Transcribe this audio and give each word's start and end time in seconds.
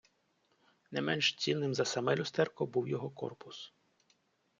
Не 0.95 1.01
менш 1.09 1.29
цінним 1.43 1.73
за 1.79 1.85
саме 1.91 2.15
люстерко 2.15 2.65
був 2.65 2.87
його 2.87 3.09
корпус. 3.09 3.71